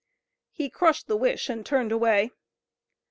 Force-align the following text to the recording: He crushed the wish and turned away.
He 0.49 0.71
crushed 0.71 1.05
the 1.05 1.15
wish 1.15 1.47
and 1.47 1.63
turned 1.63 1.91
away. 1.91 2.31